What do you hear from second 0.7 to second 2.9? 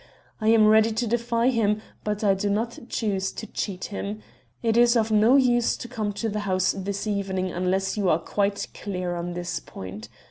to defy him, but I do not